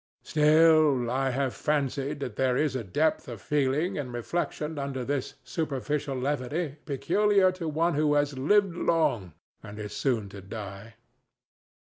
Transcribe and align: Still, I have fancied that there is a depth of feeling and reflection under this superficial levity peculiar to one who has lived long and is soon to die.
Still, 0.23 1.11
I 1.11 1.29
have 1.29 1.53
fancied 1.53 2.21
that 2.21 2.35
there 2.35 2.57
is 2.57 2.75
a 2.75 2.83
depth 2.83 3.27
of 3.27 3.39
feeling 3.39 3.99
and 3.99 4.11
reflection 4.11 4.79
under 4.79 5.05
this 5.05 5.35
superficial 5.43 6.15
levity 6.17 6.77
peculiar 6.85 7.51
to 7.51 7.67
one 7.67 7.93
who 7.93 8.15
has 8.15 8.35
lived 8.35 8.75
long 8.75 9.33
and 9.61 9.77
is 9.77 9.95
soon 9.95 10.27
to 10.29 10.41
die. 10.41 10.95